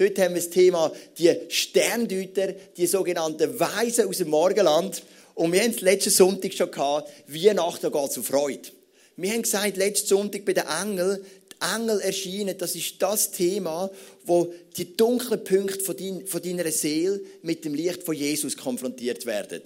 [0.00, 5.02] Heute haben wir das Thema die Sterndeuter, die sogenannten Weisen aus dem Morgenland.
[5.34, 8.70] Und wir haben es letzten Sonntag schon gehabt, Weihnachten geht zu Freude.
[9.16, 13.90] Wir haben gesagt, letzten Sonntag bei den Engeln, die Engel erscheinen, das ist das Thema,
[14.24, 19.26] wo die dunklen Punkte von, dein, von deiner Seele mit dem Licht von Jesus konfrontiert
[19.26, 19.60] werden.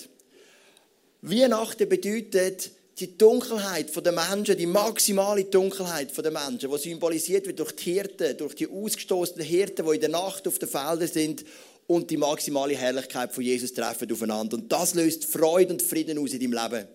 [1.23, 7.73] Weihnachten bedeutet, die Dunkelheit der Menschen, die maximale Dunkelheit der Menschen, die symbolisiert wird durch
[7.73, 11.45] die Hirten, durch die ausgestoßenen Hirten, die in der Nacht auf den Feldern sind
[11.87, 14.57] und die maximale Herrlichkeit von Jesus treffen aufeinander.
[14.57, 16.89] Und das löst Freude und Frieden aus in deinem Leben.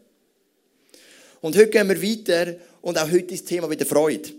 [1.42, 4.30] Und heute gehen wir weiter und auch heute ist das Thema wieder Freude.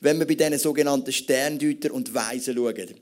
[0.00, 2.94] Wenn wir bei diesen sogenannten Sterndeuter und Weisen schauen.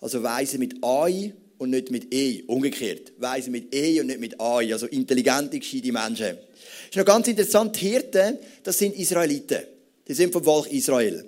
[0.00, 2.42] Also Weisen mit AI und nicht mit E.
[2.46, 3.12] Umgekehrt.
[3.18, 4.72] Weisen mit E und nicht mit AI.
[4.72, 6.36] Also intelligente, gescheite Menschen.
[6.36, 7.80] Das ist noch ganz interessant.
[7.80, 9.62] Die Hirten, das sind Israeliten.
[10.06, 11.24] Die sind vom Volk Israel.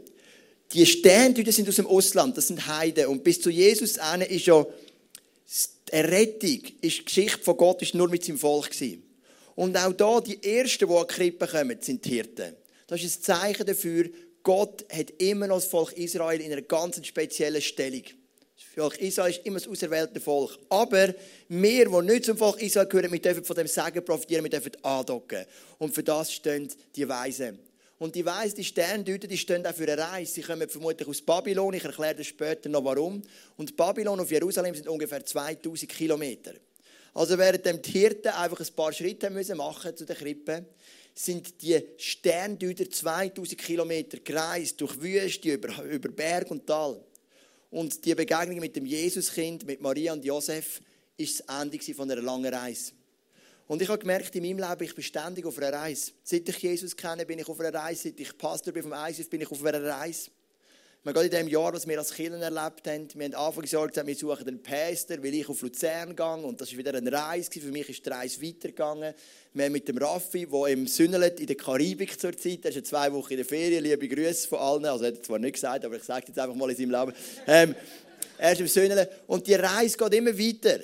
[0.73, 2.37] Die Sterndeuter sind aus dem Ausland.
[2.37, 3.07] Das sind Heiden.
[3.07, 4.67] Und bis zu Jesus eine ist ja
[5.89, 9.03] die Errettung, ist die Geschichte von Gott ist nur mit seinem Volk gewesen.
[9.55, 12.55] Und auch da, die Ersten, die an die Krippe kommen, sind die Hirten.
[12.89, 14.11] Das ist ein Zeichen dafür,
[14.43, 18.03] Gott hat immer noch das Volk Israel in einer ganz speziellen Stellung.
[18.57, 20.59] Das Volk Israel ist immer das auserwählte Volk.
[20.71, 21.15] Aber
[21.49, 24.73] wir, die nicht zum Volk Israel gehören, wir dürfen von dem Segen profitieren, wir dürfen
[24.83, 25.45] andocken.
[25.77, 27.59] Und für das stehen die Weisen.
[27.99, 30.33] Und die Weisen, die Sterndeuter, die stehen auch für eine Reise.
[30.33, 31.75] Sie kommen vermutlich aus Babylon.
[31.75, 33.23] Ich erkläre das später noch warum.
[33.59, 36.55] Und Babylon auf Jerusalem sind ungefähr 2000 Kilometer.
[37.13, 40.65] Also während die Hirten einfach ein paar Schritte müssen machen zu der Krippe,
[41.15, 47.03] sind die Sterndeuter 2000 Kilometer gereist durch Wüste, über, über Berg und Tal.
[47.71, 50.81] Und die Begegnung mit dem Jesuskind, mit Maria und Josef,
[51.17, 52.93] ist das Ende von einer langen Reise.
[53.67, 56.13] Und ich habe gemerkt, in meinem Leben, ich bin ständig auf einer Reise.
[56.23, 58.05] Seit ich Jesus kenne, bin ich auf einer Reise.
[58.05, 60.31] Seit ich Pastor bin vom ISIF, bin ich auf einer Reise.
[61.07, 64.09] Wir gehen in dem Jahr, was wir als Kinder erlebt haben, wir haben Anfangsjahr gesagt,
[64.09, 67.49] wir suchen einen Pastor, weil ich auf Luzern gehe und das war wieder eine Reise.
[67.61, 69.15] Für mich ist die Reise weitergegangen.
[69.55, 72.83] Wir haben mit dem Raffi, der im Sünnelet in der Karibik zurzeit, der ist ja
[72.83, 75.85] zwei Wochen in der Ferien, liebe Grüße von allen, also er hat zwar nicht gesagt,
[75.85, 77.13] aber ich sage jetzt einfach mal in seinem Leben.
[77.47, 77.77] Ähm,
[78.37, 80.81] er ist im Sünnelet und die Reise geht immer weiter.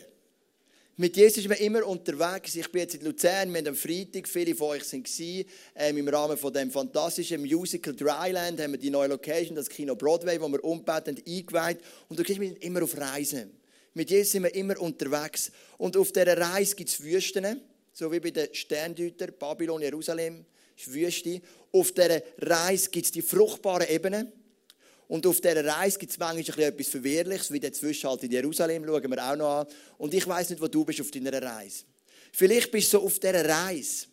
[1.03, 2.55] Mit Jesus ist man immer unterwegs.
[2.55, 6.07] Ich bin jetzt in Luzern, wir haben am Freitag, viele von euch waren ähm, im
[6.07, 10.47] Rahmen von dem fantastischen Musical Dryland, haben wir die neue Location, das Kino Broadway, wo
[10.47, 11.79] wir umgebaut haben, eingeweiht.
[12.09, 13.51] Und du wir immer auf Reisen.
[13.95, 15.51] Mit Jesus sind wir immer unterwegs.
[15.77, 17.61] Und auf dieser Reise gibt es Wüsten,
[17.93, 20.45] so wie bei den Sterndeutern, Babylon, Jerusalem,
[20.77, 21.43] ist Wüste.
[21.73, 24.31] Auf dieser Reise gibt es die fruchtbaren Ebenen.
[25.09, 29.11] Und auf dieser Reise gibt es manchmal etwas Verwirrliches, wie der Zwischenhalt in Jerusalem, schauen
[29.11, 29.67] wir auch noch an.
[29.99, 31.85] Und ich weiß nicht, wo du bist auf deiner Reise.
[32.33, 34.07] Vielleicht bist du so auf dieser Reise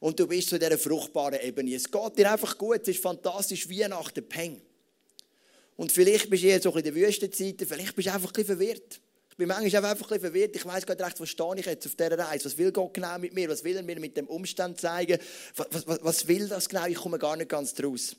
[0.00, 1.76] und du bist so in dieser fruchtbaren Ebene.
[1.76, 4.60] Es geht dir einfach gut, es ist fantastisch, Weihnachten, Peng.
[5.76, 9.00] Und vielleicht bist du eher so in der Wüstenzeit, vielleicht bist du einfach ein verwirrt.
[9.30, 10.56] Ich bin manchmal einfach ein bisschen verwirrt.
[10.56, 12.44] Ich weiß gar nicht recht, was stehe ich jetzt auf dieser Reise?
[12.44, 13.48] Was will Gott genau mit mir?
[13.48, 15.18] Was will er mir mit dem Umstand zeigen?
[15.56, 16.86] Was, was, was will das genau?
[16.86, 18.14] Ich komme gar nicht ganz draus.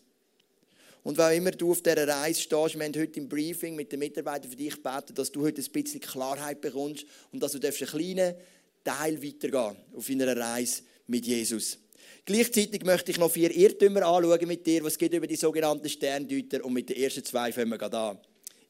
[1.04, 4.00] Und wenn immer du auf dieser Reise stehst, wir haben heute im Briefing mit den
[4.00, 7.74] Mitarbeitern für dich gebeten, dass du heute ein bisschen Klarheit bekommst und dass du einen
[7.74, 8.36] kleinen
[8.84, 11.78] Teil weitergehen auf deiner Reise mit Jesus.
[12.26, 16.64] Gleichzeitig möchte ich noch vier Irrtümer anschauen mit dir, was geht über die sogenannten Sterndeuter
[16.64, 18.18] und mit den ersten zwei fangen wir an.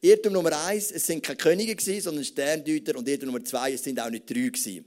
[0.02, 3.84] Irrtum Nummer eins, es sind keine Könige gewesen, sondern Sterndeuter und Irrtum Nummer zwei, es
[3.84, 4.86] sind auch nicht drei gewesen.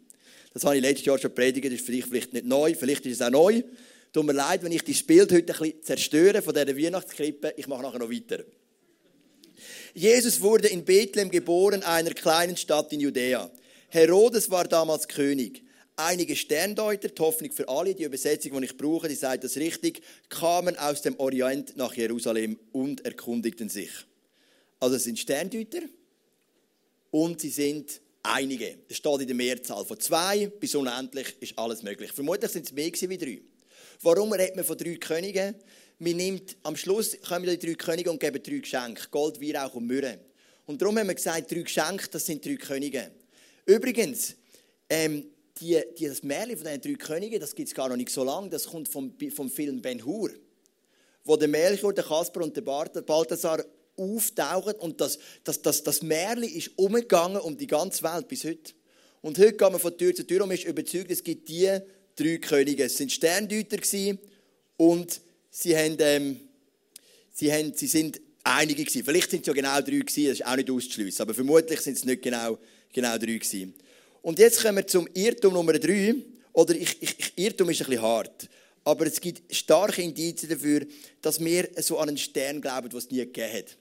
[0.53, 3.21] Das habe ich letztes Jahr schon predigt, das ist vielleicht, vielleicht nicht neu, vielleicht ist
[3.21, 3.63] es auch neu.
[4.17, 7.53] Tut mir leid, wenn ich das Bild heute ein bisschen zerstöre von dieser Weihnachtskrippe.
[7.59, 8.45] Ich mache nachher noch weiter.
[9.93, 13.51] Jesus wurde in Bethlehem geboren, einer kleinen Stadt in Judäa.
[13.91, 15.63] Herodes war damals König.
[15.97, 20.01] Einige Sterndeuter, die Hoffnung für alle, die Übersetzung, die ich brauche, die sagt das richtig,
[20.31, 23.91] kamen aus dem Orient nach Jerusalem und erkundigten sich.
[24.81, 25.83] Also es sind Sterndeuter
[27.11, 28.79] und sie sind einige.
[28.89, 29.85] Das steht in der Mehrzahl.
[29.85, 32.13] Von zwei bis unendlich ist alles möglich.
[32.13, 33.43] Vermutlich sind es mehr wie drei.
[34.03, 35.55] Warum redet man von drei Königen?
[35.99, 39.09] Man nimmt, am Schluss kommen die drei Könige und geben drei Geschenke.
[39.11, 40.19] Gold, Weihrauch und Myrrhe.
[40.67, 43.11] Und darum haben wir gesagt, drei Geschenke, das sind drei Könige.
[43.65, 44.37] Übrigens,
[44.91, 45.27] ähm,
[45.59, 48.25] die, die, das Märchen von diesen drei Königen, das gibt es gar noch nicht so
[48.25, 50.31] lange, das kommt vom, vom Film Ben Hur,
[51.25, 53.65] wo der Melchior, der Kasper und der Balthasar
[53.97, 58.75] auftauchen und das, das, das, das Märchen ist umgegangen um die ganze Welt bis heute.
[59.23, 61.81] Und heute gehen wir von Tür zu Tür und man ist überzeugt, es gibt die
[62.17, 62.85] drei Könige.
[62.85, 63.79] Es sind Sterndeuter
[64.77, 65.21] und
[65.51, 66.41] sie, haben, ähm,
[67.33, 69.05] sie, haben, sie sind einige gewesen.
[69.05, 71.97] Vielleicht sind es ja genau drei gewesen, das ist auch nicht auszuschliessen, aber vermutlich sind
[71.97, 72.59] es nicht genau,
[72.93, 73.75] genau drei gewesen.
[74.23, 76.15] Und jetzt kommen wir zum Irrtum Nummer drei.
[76.53, 78.49] Oder ich, ich, Irrtum ist ein bisschen hart,
[78.83, 80.87] aber es gibt starke Indizien dafür,
[81.21, 83.77] dass wir so an einen Stern glauben, was es nie gegeben hat.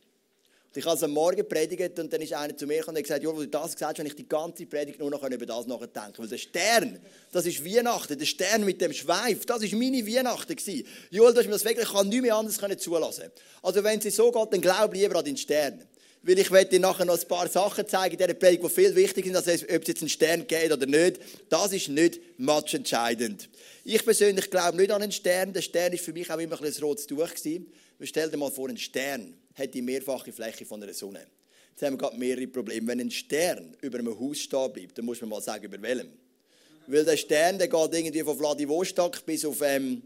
[0.77, 3.24] Ich habe am Morgen predigt und dann ist einer zu mir gekommen und hat gesagt,
[3.24, 5.68] Joel, wo du das gesagt hast, habe ich die ganze Predigt nur noch über das
[5.68, 7.00] nachdenken Weil der Stern,
[7.31, 10.54] das ist Weihnachten, der Stern mit dem Schweif, das war meine Weihnachten.
[10.54, 10.86] Gewesen.
[11.12, 13.31] Joel, du hast mir das wirklich, ich kann nichts mehr anderes zulassen.
[13.62, 15.81] Also wenn es so geht, dann glaub lieber an den Stern.
[16.24, 18.94] Weil ich werde dir nachher noch ein paar Sachen zeigen in dieser Predigt, die viel
[18.95, 21.21] wichtiger sind, als ob es jetzt einen Stern geht oder nicht.
[21.48, 23.48] Das ist nicht matchentscheidend.
[23.86, 25.54] Ich persönlich glaube nicht an einen Stern.
[25.54, 27.71] Der Stern ist für mich auch immer ein, ein rotes Tuch gewesen.
[28.01, 31.25] Stell dir mal vor, ein Stern hat die mehrfache Fläche von einer Sonne.
[31.72, 32.88] Jetzt haben wir gerade mehrere Probleme.
[32.88, 36.10] Wenn ein Stern über einem Haus stehen bleibt, dann muss man mal sagen, über welchem.
[36.88, 40.04] Weil der Stern, der geht irgendwie von Vladivostok bis auf, ähm,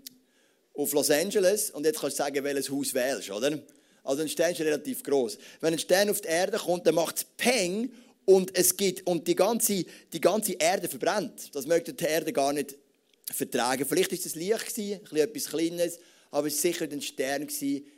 [0.73, 3.59] auf Los Angeles und jetzt kannst du sagen, welches Haus wählst, oder?
[4.03, 5.37] Also ein Stern ist relativ groß.
[5.61, 7.91] Wenn ein Stern auf die Erde kommt, dann macht es Peng
[8.25, 11.53] und es gibt und die ganze, die ganze Erde verbrennt.
[11.53, 12.77] Das möchte die Erde gar nicht
[13.25, 13.85] vertragen.
[13.85, 15.99] Vielleicht ist es Licht gewesen, etwas Kleines,
[16.31, 17.47] aber es war sicher ein Stern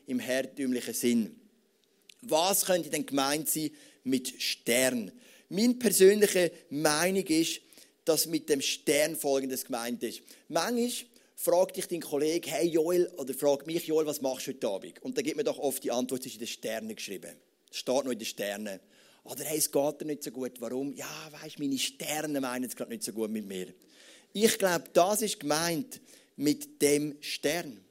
[0.07, 1.40] im hertümlichen Sinn.
[2.21, 3.71] Was könnte denn gemeint sein
[4.03, 5.11] mit Stern?
[5.49, 7.61] Meine persönliche Meinung ist,
[8.05, 10.21] dass mit dem Stern folgendes gemeint ist.
[10.47, 10.91] Manchmal
[11.35, 15.01] fragt dich dein Kollege, hey Joel, oder fragt mich Joel, was machst du heute Abend?
[15.01, 17.35] Und dann gibt mir doch oft die Antwort, es ist in den Sternen geschrieben.
[17.69, 18.79] Es steht noch in den Sternen.
[19.23, 20.53] Oder hey, es geht dir nicht so gut.
[20.59, 20.93] Warum?
[20.93, 23.67] Ja, weißt meine Sterne meinen es gerade nicht so gut mit mir.
[24.33, 26.01] Ich glaube, das ist gemeint
[26.37, 27.83] mit dem Stern.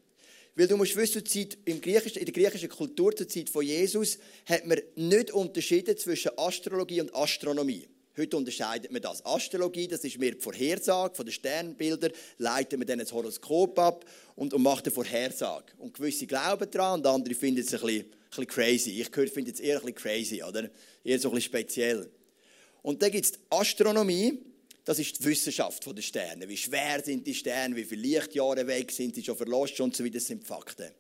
[0.57, 4.67] Weil du musst wissen, Zeit, im in der griechischen Kultur zur Zeit von Jesus hat
[4.67, 7.89] man nicht unterschieden zwischen Astrologie und Astronomie.
[8.17, 9.25] Heute unterscheidet man das.
[9.25, 14.05] Astrologie, das ist mehr die Vorhersage von den Sternbildern, leitet man dann das Horoskop ab
[14.35, 15.73] und, und macht eine Vorhersage.
[15.79, 19.01] Und gewisse glauben daran und andere finden es ein bisschen, ein bisschen crazy.
[19.01, 20.69] Ich finde es eher ein bisschen crazy, oder?
[21.05, 22.11] Eher so ein bisschen speziell.
[22.83, 24.39] Und dann gibt es Astronomie,
[24.85, 26.49] das ist die Wissenschaft der Sterne.
[26.49, 30.05] Wie schwer sind die Sterne, wie viele Lichtjahre weg sind sie schon verlost und so
[30.05, 30.91] weiter, das sind Fakten.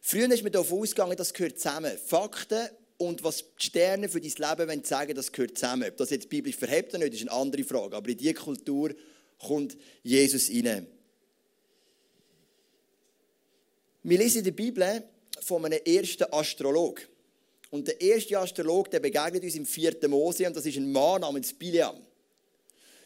[0.00, 1.96] Früher ist man davon ausgegangen, das gehört zusammen.
[1.98, 2.68] Fakten
[2.98, 5.88] und was die Sterne für dein Leben wollen sagen, das gehört zusammen.
[5.88, 7.96] Ob das jetzt biblisch verhebt oder nicht, ist eine andere Frage.
[7.96, 8.94] Aber in diese Kultur
[9.38, 10.86] kommt Jesus rein.
[14.02, 15.04] Wir lesen in der Bibel
[15.40, 17.08] von einem ersten Astrolog.
[17.70, 20.08] Und der erste Astrolog, der begegnet uns im 4.
[20.08, 22.00] Mose und das ist ein Mann namens Biliam.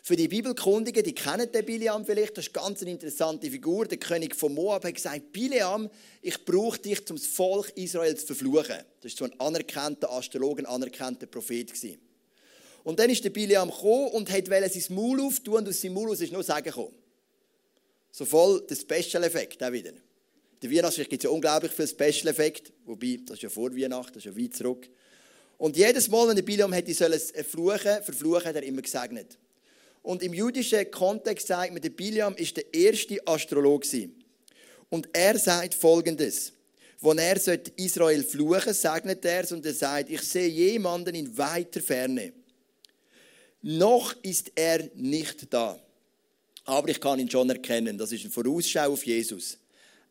[0.04, 3.87] Für die Bibelkundigen, die kennen den Biliam vielleicht, das ist ganz eine interessante Figur.
[3.87, 5.88] Der König von Moab hat gesagt, Biliam,
[6.20, 8.78] ich brauche dich, um das Volk Israel zu verfluchen.
[9.00, 11.72] Das war so ein anerkannter Astrologe, ein anerkannter Prophet.
[11.72, 12.00] Gewesen.
[12.82, 16.12] Und dann ist der Biliam gekommen und wollte sein Maul auftun und aus seinem Maul
[16.12, 16.94] ist nur Sagen gekommen.
[18.10, 19.93] So voll der Special-Effekt auch wieder.
[20.60, 24.26] Der Weihnachtszeit gibt es ja unglaublich viele Special-Effekte, wobei, das ist ja vor Weihnachten, das
[24.26, 24.88] ist ja weit zurück.
[25.58, 26.93] Und jedes Mal, wenn der Biliam hätte
[27.44, 29.38] fluchen, verfluchen, hat er immer gesegnet.
[30.02, 33.84] Und im jüdischen Kontext sagt man, der Biliam ist der erste Astrolog.
[34.90, 36.52] Und er sagt folgendes.
[37.00, 37.37] Wenn er
[37.76, 42.32] Israel fluchen segnet er es und er sagt, ich sehe jemanden in weiter Ferne.
[43.62, 45.81] Noch ist er nicht da.
[46.64, 47.98] Aber ich kann ihn schon erkennen.
[47.98, 49.58] Das ist eine Vorausschau auf Jesus.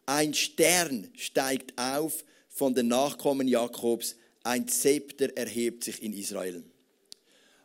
[0.06, 4.16] Ein Stern steigt auf von den Nachkommen Jakobs.
[4.44, 6.64] Ein Zepter erhebt sich in Israel.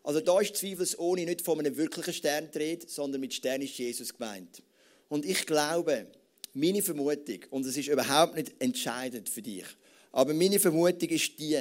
[0.06, 4.14] Also da ist zweifelsohne nicht von einem wirklichen Stern dreht, sondern mit Stern ist Jesus
[4.14, 4.62] gemeint.
[5.08, 6.06] Und ich glaube,
[6.54, 9.64] meine Vermutung, und es ist überhaupt nicht entscheidend für dich,
[10.12, 11.58] aber meine Vermutung ist die,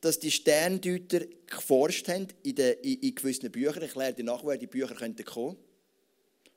[0.00, 3.82] dass die Sterndeuter geforscht haben in, den, in, in gewissen Büchern.
[3.82, 5.58] Ich lerne dir woher die Bücher kommen könnten.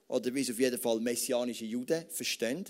[0.07, 2.63] Oder wie es auf jeden Fall messianische Juden verstehen.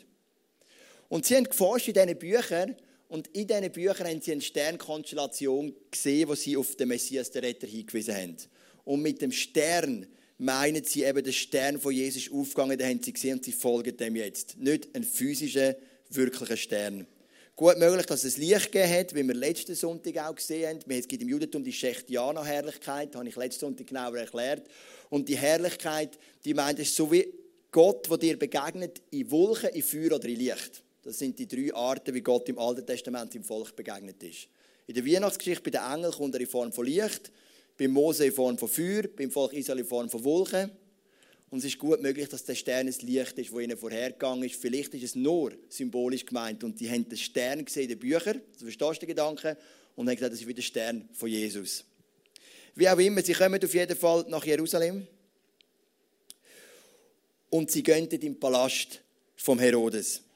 [1.10, 2.76] Und sie haben geforscht in diesen Büchern
[3.10, 7.44] und in diesen Büchern haben sie eine Sternkonstellation gesehen, wo sie auf den Messias, den
[7.44, 8.38] Retter, hingewiesen haben.
[8.84, 13.14] Und mit dem Stern meinen sie eben, der Stern von Jesus aufgegangen, den haben sie
[13.14, 14.58] gesehen und sie folgen dem jetzt.
[14.58, 15.76] Nicht ein physischer,
[16.10, 17.08] wirklicher Stern.
[17.56, 20.92] Gut möglich, dass es Licht gegeben hat, wie wir letzten Sonntag auch gesehen haben.
[20.92, 24.68] Es gibt im Judentum die Schechtianer-Herrlichkeit, das habe ich letzten Sonntag genauer erklärt.
[25.10, 27.34] Und die Herrlichkeit, die meint, es ist so wie
[27.72, 30.84] Gott, der dir begegnet, in Wolken, in Feuer oder in Licht.
[31.08, 34.50] Das sind die drei Arten, wie Gott im Alten Testament im Volk begegnet ist.
[34.88, 37.32] In der Weihnachtsgeschichte bei den Engeln kommt er in Form von Licht,
[37.78, 40.70] beim Mose in Form von Feuer, beim Volk Israel in Form von Wolken.
[41.50, 44.58] Und es ist gut möglich, dass der Stern ein Licht ist, wo ihnen vorhergegangen ist.
[44.58, 46.66] Vielleicht ist es nur symbolisch gemeint.
[46.66, 49.56] Und die haben den Stern gesehen in den Büchern, so verstehst du den Gedanken,
[49.96, 51.86] und haben gesagt, das ist wie der Stern von Jesus.
[52.76, 55.08] Wie auch immer, sie kommen auf jeden Fall nach Jerusalem.
[57.50, 59.00] Und sie gehen in den Palast
[59.38, 60.27] vom Herodes.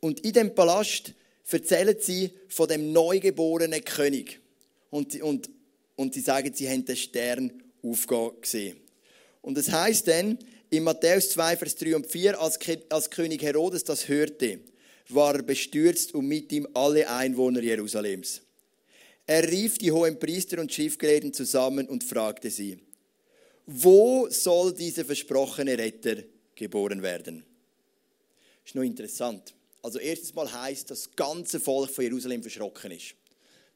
[0.00, 1.14] Und in dem Palast
[1.50, 4.40] erzählen sie von dem neugeborenen König.
[4.90, 5.50] Und, und,
[5.96, 8.76] und sie sagen, sie haben den Stern aufgehen gesehen.
[9.42, 10.38] Und es heißt dann
[10.70, 14.60] in Matthäus 2, Vers 3 und 4, als, als König Herodes das hörte,
[15.08, 18.42] war er bestürzt und mit ihm alle Einwohner Jerusalems.
[19.26, 22.78] Er rief die hohen Priester und Schriftgelehrten zusammen und fragte sie,
[23.66, 26.16] wo soll dieser versprochene Retter
[26.54, 27.44] geboren werden?
[28.64, 29.54] Ist noch interessant.
[29.82, 33.14] Also erstens mal heißt, dass das ganze Volk von Jerusalem verschrocken ist.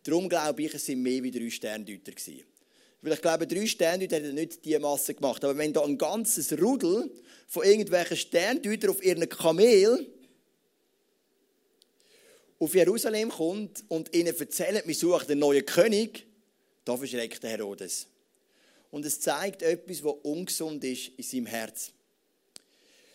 [0.02, 2.12] Darum glaube ich, es sind mehr wie drei Sterndeuter.
[3.00, 5.42] Weil ich glaube, drei Sterndeuter hätten nicht diese Masse gemacht.
[5.44, 7.10] Aber wenn da ein ganzes Rudel
[7.46, 10.06] von irgendwelchen Sterndeutern auf ihren Kamel
[12.58, 16.26] auf Jerusalem kommt und ihnen erzählt, wir suchen den neuen König,
[16.84, 18.06] da verschreckt der Herodes.
[18.90, 21.92] Und es zeigt etwas, was ungesund ist in seinem Herz.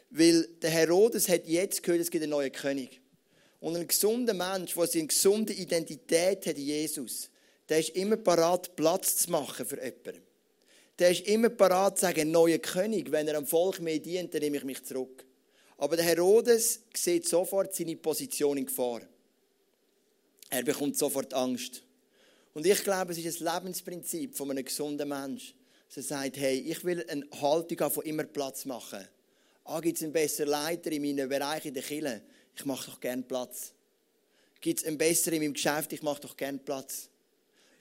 [0.10, 3.02] Weil der Herodes hat jetzt gehört, es gibt einen neuen König.
[3.60, 7.30] Und ein gesunder Mensch, der eine gesunde Identität hat in Jesus,
[7.68, 10.22] der ist immer parat, Platz zu machen für jemanden.
[10.98, 14.42] Der ist immer parat zu sagen, neuer König, wenn er am Volk mehr dient, dann
[14.42, 15.26] nehme ich mich zurück.
[15.78, 19.02] Aber der Herodes sieht sofort seine Position in Gefahr.
[20.50, 21.84] Er bekommt sofort Angst.
[22.54, 25.54] Und ich glaube, es ist ein Lebensprinzip von einem gesunden Menschen.
[25.88, 29.08] Dass er sagt, hey, ich will eine Haltung haben, von immer Platz machen.
[29.72, 32.24] Ah, gibt es einen besseren Leiter in meinem Bereich in der Kirche?
[32.56, 33.72] Ich mache doch gerne Platz.
[34.62, 35.94] Gibt es einen besseren in meinem Geschäft?
[35.94, 37.08] Ich mache doch gerne Platz.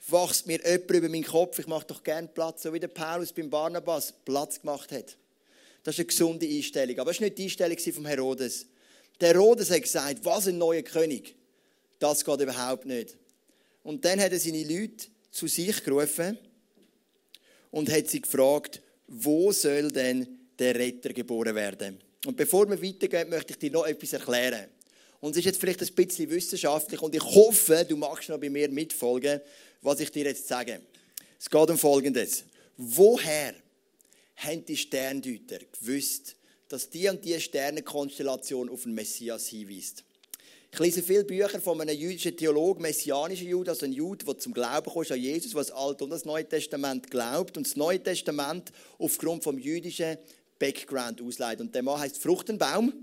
[0.07, 1.57] Wachst mir jemand über meinen Kopf?
[1.57, 2.61] Ich mache doch gerne Platz.
[2.61, 5.17] So wie der Paulus beim Barnabas Platz gemacht hat.
[5.81, 6.99] Das ist eine gesunde Einstellung.
[6.99, 8.67] Aber das war nicht die Einstellung vom Herodes.
[9.19, 11.33] Der Herodes hat gesagt, was ein neuer König.
[11.97, 13.17] Das geht überhaupt nicht.
[13.81, 16.37] Und dann hat er seine Leute zu sich gerufen
[17.71, 21.99] und hat sie gefragt, wo soll denn der Retter geboren werden?
[22.25, 24.67] Und bevor wir weitergehen, möchte ich dir noch etwas erklären.
[25.21, 28.49] Und es ist jetzt vielleicht ein bisschen wissenschaftlich und ich hoffe, du magst noch bei
[28.49, 29.41] mir mitfolgen,
[29.81, 30.81] was ich dir jetzt sage.
[31.39, 32.43] Es geht um Folgendes.
[32.77, 33.53] Woher
[34.37, 36.35] haben die Sterndeuter gewusst,
[36.69, 40.03] dass die und die Sternenkonstellation auf den Messias hinweist?
[40.71, 44.53] Ich lese viele Bücher von einem jüdischen Theologen, messianischen Jude, also ein Jude, der zum
[44.53, 48.01] Glauben kommt an Jesus, was das Alte und das Neue Testament glaubt und das Neue
[48.01, 50.17] Testament aufgrund vom jüdischen
[50.59, 51.61] Background ausleitet.
[51.61, 52.93] Und der Mann heißt Fruchtenbaum,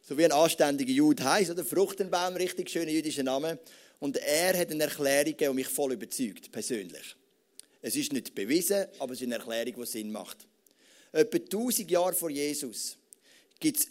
[0.00, 3.58] so wie ein anständiger Jude heißt, oder Fruchtenbaum, richtig schöner jüdischer Name.
[3.98, 7.16] Und er hat eine Erklärung gegeben, die mich voll überzeugt, persönlich.
[7.82, 10.46] Es ist nicht bewiesen, aber es ist eine Erklärung, die Sinn macht.
[11.12, 12.96] Etwa 1000 Jahre vor Jesus
[13.60, 13.88] gibt es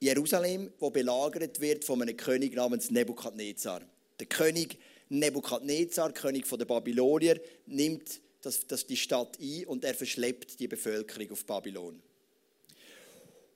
[0.00, 3.82] Jerusalem, wo belagert wird von einem König namens Nebukadnezar.
[4.18, 4.78] Der König
[5.08, 11.32] Nebukadnezar, König der Babylonier, nimmt das, das die Stadt ein und er verschleppt die Bevölkerung
[11.32, 12.00] auf Babylon.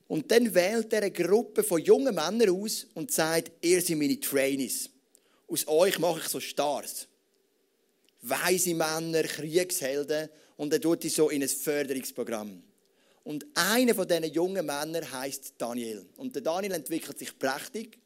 [0.07, 4.21] Und dann wählt er eine Gruppe von jungen Männern aus und sagt, ihr seid meine
[4.21, 4.91] Trainees.
[5.49, 7.07] Aus euch mache ich so Stars.
[8.23, 12.63] Weise Männer, Kriegshelden und er tut die so in ein Förderungsprogramm.
[13.23, 16.07] Und einer von diesen jungen Männern heißt Daniel.
[16.17, 17.99] Und der Daniel entwickelt sich prächtig.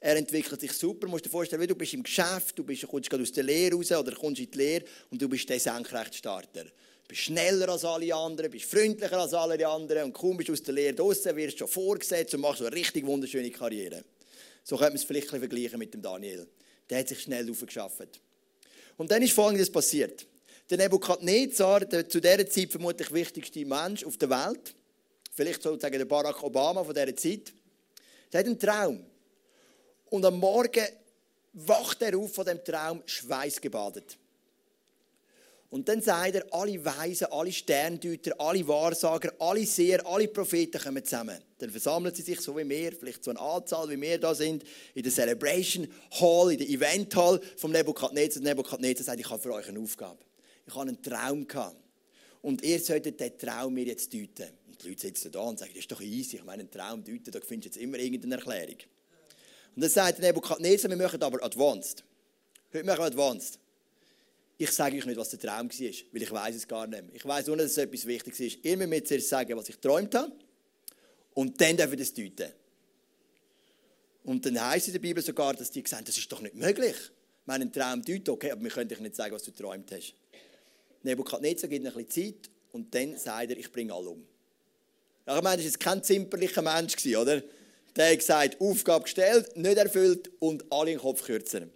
[0.00, 1.06] Er entwickelt sich super.
[1.06, 3.92] Du musst dir vorstellen, du bist im Geschäft, du kommst gerade aus der Lehre raus
[3.92, 6.64] oder kommst in die Lehre und du bist der Senkrechtstarter.
[7.08, 10.62] Bist schneller als alle anderen, bist freundlicher als alle anderen und kaum bist du aus
[10.62, 14.04] der Lehre draußen, wirst schon vorgesetzt und machst eine richtig wunderschöne Karriere.
[14.64, 16.46] So könnte man es vielleicht vergleichen mit dem Daniel.
[16.88, 18.20] Der hat sich schnell aufgeschafft.
[18.96, 20.26] Und dann ist Folgendes passiert.
[20.70, 24.74] Der Nebukadnezar, der zu dieser Zeit vermutlich wichtigste Mensch auf der Welt,
[25.32, 27.52] vielleicht sozusagen der Barack Obama von dieser Zeit,
[28.32, 29.04] der hat einen Traum.
[30.10, 30.86] Und am Morgen
[31.54, 34.16] wacht er auf von dem Traum, schweißgebadet.
[35.72, 41.02] Und dann sagt er, alle Weisen, alle Sterndeuter, alle Wahrsager, alle Seher, alle Propheten kommen
[41.02, 41.38] zusammen.
[41.56, 44.64] Dann versammeln sie sich so wie wir, vielleicht so eine Anzahl wie wir da sind,
[44.94, 45.88] in der Celebration
[46.20, 48.42] Hall, in der Event Hall vom Nebukadnezar.
[48.42, 50.18] Nebukadnezar sagt, ich habe für euch eine Aufgabe
[50.66, 51.48] ich hatte einen Traum.
[51.48, 51.76] Gehabt.
[52.42, 54.50] Und ihr solltet diesen Traum mir jetzt deuten.
[54.66, 57.02] Und die Leute sitzen da und sagen, das ist doch easy, ich meine, einen Traum
[57.02, 58.76] deuten, da findest du jetzt immer irgendeine Erklärung.
[59.74, 62.04] Und dann sagt der Nebukadnezar, wir machen aber advanced.
[62.74, 63.61] Heute machen wir advanced.
[64.58, 67.14] Ich sage euch nicht, was der Traum war, weil ich weiß es gar nicht mehr.
[67.14, 68.58] Ich weiß nur, dass es etwas Wichtiges ist.
[68.64, 70.32] Ihr müsst mir zuerst sagen, was ich geträumt habe.
[71.34, 72.52] Und dann dürfen wir das deuten.
[74.24, 76.54] Und dann heisst es in der Bibel sogar, dass die haben, das ist doch nicht
[76.54, 76.94] möglich.
[77.44, 80.14] Meinen Traum deuten, okay, aber wir können dich nicht sagen, was du geträumt hast.
[81.02, 84.24] Nebukadnezar gibt ein bisschen Zeit und dann sagt er, ich bringe alle um.
[85.26, 87.42] Ich meine, das war kein zimperlicher Mensch, oder?
[87.96, 91.70] Der hat gesagt, Aufgabe gestellt, nicht erfüllt und alle in den Kopf kürzen.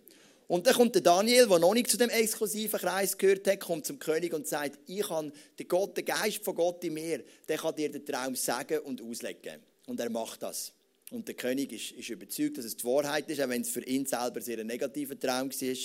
[0.48, 3.84] Und dann kommt der Daniel, der noch nicht zu dem exklusiven Kreis gehört hat, kommt
[3.84, 7.58] zum König und sagt, ich habe den Gott, den Geist von Gott in mir, der
[7.58, 9.60] kann dir den Traum sagen und auslegen.
[9.86, 10.72] Und er macht das.
[11.10, 13.82] Und der König ist, ist überzeugt, dass es die Wahrheit ist, auch wenn es für
[13.84, 15.76] ihn selber sehr ein negativer Traum war.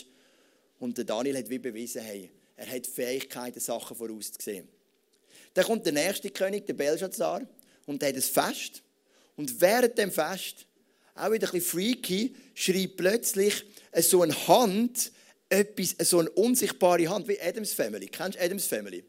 [0.80, 4.68] Und der Daniel hat wie bewiesen, hey, er hat Fähigkeiten, Sachen vorauszusehen.
[5.53, 7.41] Dann kommt der nächste König, der Belshazzar,
[7.88, 8.84] und der hat ein Fest.
[9.36, 10.68] Und während dem Fest,
[11.15, 13.65] auch wieder ein bisschen freaky, schreibt plötzlich
[13.96, 15.12] so eine Hand
[15.50, 18.08] etwas, so eine unsichtbare Hand, wie Adams Family.
[18.08, 19.04] Kennst du Adams Family?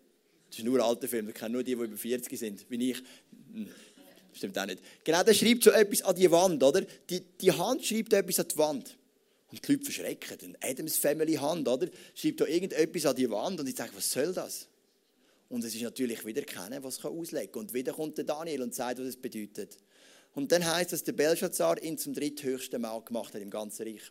[0.49, 2.91] Das ist nur ein alter Film, das kennen nur die, die über 40 sind, wie
[2.91, 3.03] ich.
[3.53, 3.69] Hm,
[4.35, 4.81] stimmt auch nicht.
[5.05, 6.83] Genau, der schreibt so etwas an die Wand, oder?
[7.09, 8.97] Die, die Hand schreibt etwas an die Wand.
[9.51, 10.39] Und die Leute verschrecken.
[10.61, 11.89] Eine Adams Family Hand, oder?
[12.15, 14.67] Schreibt da irgendetwas an die Wand und ich sage, was soll das?
[15.49, 17.61] Und es ist natürlich wieder keiner, was auslegen kann.
[17.62, 19.77] Und wieder kommt der Daniel und sagt, was es bedeutet.
[20.35, 23.87] Und dann heißt es, dass der Belshazzar ihn zum dritthöchsten Mal gemacht hat im ganzen
[23.87, 24.11] Reich.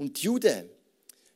[0.00, 0.70] Und die Juden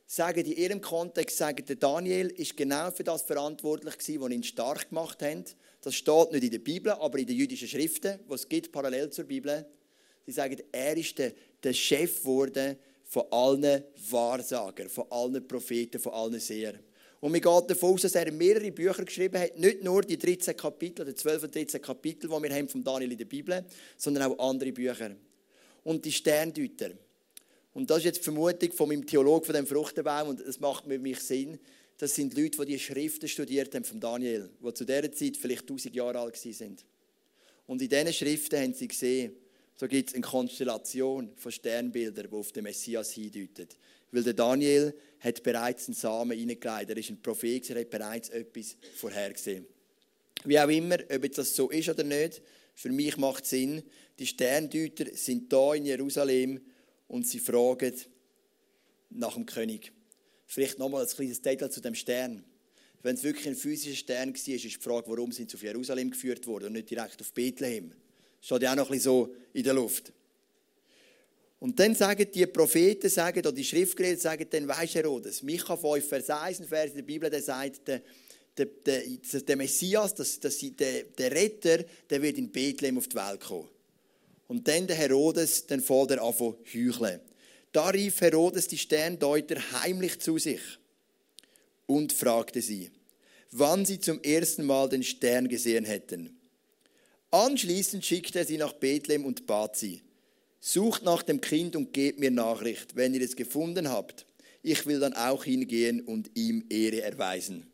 [0.07, 4.41] sagen in ihrem Kontext, sagen, der Daniel ist genau für das verantwortlich gewesen, was ihn
[4.41, 5.55] stark gemacht hat.
[5.81, 9.11] Das steht nicht in der Bibel, aber in den jüdischen Schriften, was es gibt, parallel
[9.11, 9.67] zur Bibel.
[10.25, 16.13] Sie sagen, er ist der, der Chef geworden von allen Wahrsagern, von allen Propheten, von
[16.13, 16.79] allen Sehern.
[17.19, 20.57] Und wir gehen davon aus, dass er mehrere Bücher geschrieben hat, nicht nur die 13
[20.57, 23.63] Kapitel, die 12 und 13 Kapitel, die wir haben von Daniel in der Bibel,
[23.95, 25.11] sondern auch andere Bücher.
[25.83, 26.93] Und die Sterndeuter.
[27.75, 30.87] Und das ist jetzt die Vermutung von meinem Theologen von dem Fruchtenbaum und es macht
[30.87, 31.59] mir mich Sinn.
[31.97, 35.63] Das sind Leute, die die Schriften studiert haben von Daniel, die zu dieser Zeit vielleicht
[35.63, 36.85] 1000 Jahre alt sind.
[37.67, 39.33] Und in diesen Schriften haben sie gesehen,
[39.75, 43.67] so gibt es eine Konstellation von Sternbildern, die auf den Messias hindeuten.
[44.09, 46.89] Weil der Daniel hat bereits einen Samen hineingelegt.
[46.89, 49.65] Er ist ein Prophet, er hat bereits etwas vorhergesehen.
[50.45, 52.41] Wie auch immer, ob das so ist oder nicht,
[52.73, 53.83] für mich macht es Sinn,
[54.17, 56.61] die Sterndeuter sind da in Jerusalem
[57.07, 57.93] und sie fragen
[59.09, 59.91] nach dem König.
[60.45, 62.43] Vielleicht nochmal ein kleines Detail zu dem Stern.
[63.01, 66.11] Wenn es wirklich ein physischer Stern war, ist die Frage, warum sind sie auf Jerusalem
[66.11, 67.93] geführt worden und nicht direkt auf Bethlehem
[68.45, 70.13] steht ja auch noch ein bisschen so in der Luft.
[71.59, 76.07] Und dann sagen die Propheten, sagen, oder die Schriftgelehrten sagen dann, weisst Herodes, Micha 5,
[76.07, 78.01] Vers 1, ein Vers in der Bibel, der sagt, der,
[78.55, 83.15] der, der, der Messias, das, das, der, der Retter, der wird in Bethlehem auf die
[83.15, 83.67] Welt kommen.
[84.47, 87.19] Und dann der Herodes, dann fällt er an zu.
[87.71, 90.61] Da rief Herodes die Sterndeuter heimlich zu sich
[91.87, 92.91] und fragte sie,
[93.51, 96.37] wann sie zum ersten Mal den Stern gesehen hätten.
[97.31, 100.03] Anschließend schickte er sie nach Bethlehem und bat sie,
[100.59, 104.25] sucht nach dem Kind und gebt mir Nachricht, wenn ihr es gefunden habt.
[104.61, 107.67] Ich will dann auch hingehen und ihm Ehre erweisen.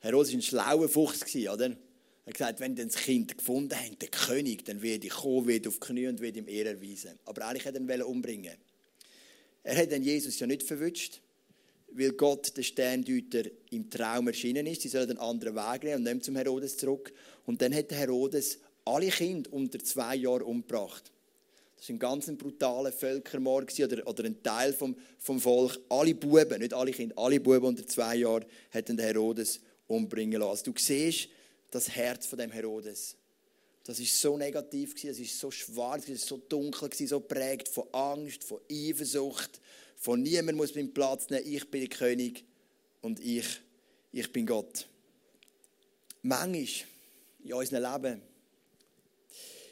[0.00, 1.76] Herodes war ein schlauer Fuchs, oder?
[2.28, 5.46] Er hat gesagt, wenn ihr das Kind gefunden habt, den König, dann werde ich kommen,
[5.46, 7.18] werde auf die Knie und werde ihm Ehre erweisen.
[7.24, 8.54] Aber eigentlich hat er ihn umbringen.
[9.62, 11.20] Er hat dann Jesus ja nicht verwünscht
[11.92, 14.82] weil Gott der Sterndeuter im Traum erschienen ist.
[14.82, 17.14] Sie sollen einen anderen Weg nehmen und nehmen zum Herodes zurück.
[17.46, 21.10] Und dann hat Herodes alle Kinder unter zwei Jahren umgebracht.
[21.78, 25.78] Das war ein ganz brutaler Völkermord oder, oder ein Teil vom, vom Volk.
[25.88, 30.64] Alle Buben, nicht alle Kinder, alle Buben unter zwei Jahren hätten Herodes umbringen lassen.
[30.64, 31.28] Du siehst
[31.70, 33.16] das Herz von dem Herodes.
[33.84, 37.84] Das ist so negativ das ist so schwarz, das ist so dunkel so prägt von
[37.92, 39.60] Angst, von Eifersucht,
[39.96, 41.46] von niemand muss meinen Platz nehmen.
[41.46, 42.44] Ich bin der König
[43.00, 43.46] und ich,
[44.12, 44.86] ich bin Gott.
[46.22, 46.66] Manchmal
[47.44, 48.22] in unserem Leben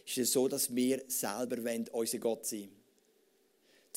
[0.06, 1.56] ist es so, dass wir selber
[1.92, 2.70] unser Gott sein wollen.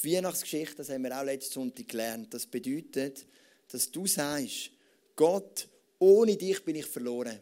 [0.03, 3.25] Die Weihnachtsgeschichte, das haben wir auch letzten Sonntag gelernt, das bedeutet,
[3.69, 4.71] dass du sagst,
[5.15, 5.67] Gott,
[5.99, 7.39] ohne dich bin ich verloren.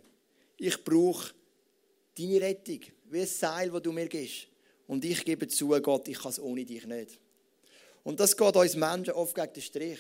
[0.58, 1.34] Ich brauche
[2.18, 4.48] deine Rettung, wie ein Seil, das du mir gibst.
[4.88, 7.20] Und ich gebe zu, Gott, ich kann es ohne dich nicht.
[8.04, 10.00] Und das geht uns Menschen oft gegen den Strich.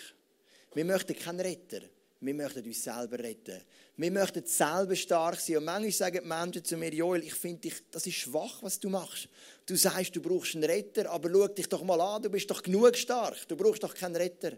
[0.74, 1.82] Wir möchten keinen Retter.
[2.20, 3.62] Wir möchten uns selber retten.
[3.96, 5.58] Wir möchten selber stark sein.
[5.58, 8.80] Und manchmal sagen die Menschen zu mir, Joel, ich finde dich, das ist schwach, was
[8.80, 9.30] du machst.
[9.65, 12.63] Du sagst, du brauchst einen Retter, aber schau dich doch mal an, du bist doch
[12.63, 13.48] genug stark.
[13.48, 14.54] Du brauchst doch keinen Retter.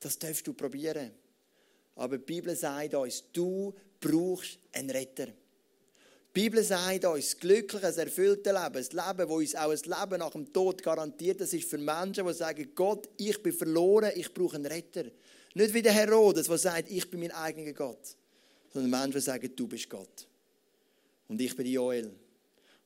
[0.00, 1.12] Das darfst du probieren.
[1.98, 5.26] Aber die Bibel sagt uns, du brauchst einen Retter.
[5.26, 5.32] Die
[6.32, 10.52] Bibel sagt uns, glückliches, erfülltes Leben, ein Leben, das uns auch ein Leben nach dem
[10.52, 14.66] Tod garantiert, das ist für Menschen, die sagen, Gott, ich bin verloren, ich brauche einen
[14.66, 15.06] Retter.
[15.54, 18.16] Nicht wie der Herodes, der sagt, ich bin mein eigener Gott,
[18.72, 20.28] sondern Menschen, die sagen, du bist Gott.
[21.26, 22.12] Und ich bin Joel.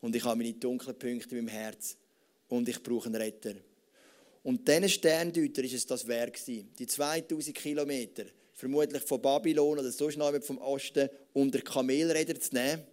[0.00, 1.96] Und ich habe meine dunklen Punkte in meinem Herz.
[2.48, 3.54] Und ich brauche einen Retter.
[4.42, 8.24] Und diesen Sterndeutern ist es das Werk Die 2000 Kilometer,
[8.62, 12.84] vermutlich von Babylon oder so schnell vom Osten, unter Kamelräder zu nehmen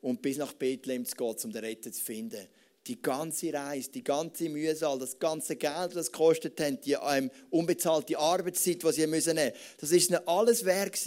[0.00, 2.48] und bis nach Bethlehem zu gehen, um den Retter zu finden.
[2.88, 8.18] Die ganze Reise, die ganze Mühsal, das ganze Geld, das gekostet hat, die ähm, unbezahlte
[8.18, 10.98] Arbeitszeit, die sie müssen nehmen das ist ihnen alles wert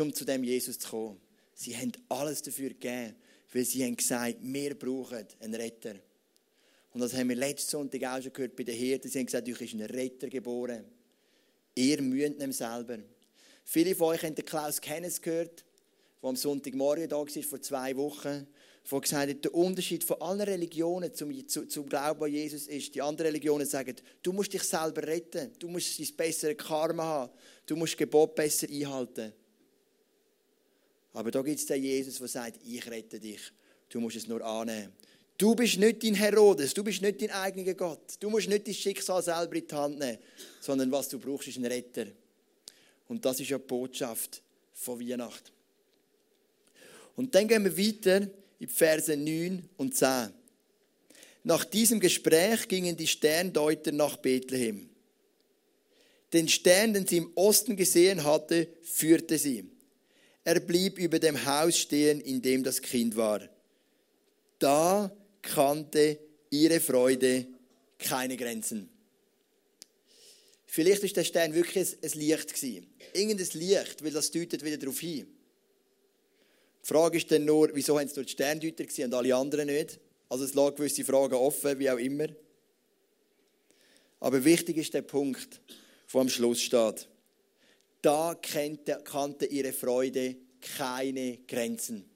[0.00, 1.20] um zu dem Jesus zu kommen.
[1.54, 3.14] Sie haben alles dafür gegeben,
[3.52, 5.94] weil sie haben gesagt, wir brauchen einen Retter.
[6.92, 9.08] Und das haben wir letzten Sonntag auch schon gehört bei den Hirten.
[9.08, 10.84] Sie haben gesagt, euch ist ein Retter geboren.
[11.80, 12.98] Ihr müsst ihn selber.
[13.64, 15.64] Viele von euch haben den Klaus Kennes gehört
[16.22, 18.46] der am Sonntagmorgen da war, vor zwei Wochen,
[18.90, 22.94] der gesagt hat, der Unterschied von allen Religionen zum, zu, zum Glauben an Jesus ist,
[22.94, 27.32] die anderen Religionen sagen, du musst dich selber retten, du musst dein bessere Karma haben,
[27.66, 29.32] du musst Gebot besser einhalten.
[31.12, 33.40] Aber da gibt es den Jesus, der sagt, ich rette dich,
[33.88, 34.92] du musst es nur annehmen.
[35.40, 38.12] Du bist nicht dein Herodes, du bist nicht dein eigener Gott.
[38.20, 40.18] Du musst nicht dein Schicksal selber in die Hand nehmen,
[40.60, 42.08] sondern was du brauchst, ist ein Retter.
[43.08, 44.42] Und das ist ja die Botschaft
[44.74, 45.48] von Weihnachten.
[47.16, 50.28] Und dann gehen wir weiter in Verse 9 und 10.
[51.44, 54.90] Nach diesem Gespräch gingen die Sterndeuter nach Bethlehem.
[56.34, 59.64] Den Stern, den sie im Osten gesehen hatte, führte sie.
[60.44, 63.40] Er blieb über dem Haus stehen, in dem das Kind war.
[64.58, 65.10] Da
[65.42, 66.18] kannte
[66.50, 67.46] ihre Freude
[67.98, 68.88] keine Grenzen.
[70.66, 72.86] Vielleicht ist der Stern wirklich ein Licht gewesen.
[73.12, 75.26] Irgendein Licht, weil das deutet wieder darauf hin.
[76.82, 79.98] Die Frage ist dann nur, wieso haben es die Sterndeuter gesehen und alle anderen nicht?
[80.28, 82.28] Also es lag gewisse Fragen offen, wie auch immer.
[84.20, 85.60] Aber wichtig ist der Punkt,
[86.12, 87.08] der am Schluss steht.
[88.02, 92.09] Da kannte ihre Freude keine Grenzen.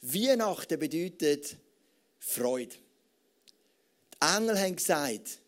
[0.00, 1.56] Weihnachten bedeutet
[2.18, 2.76] Freude.
[4.14, 5.38] Die Engel haben gesagt,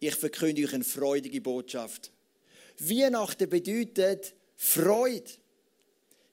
[0.00, 2.10] ich verkünde euch eine freudige Botschaft.
[2.78, 5.30] Weihnachten bedeutet Freude.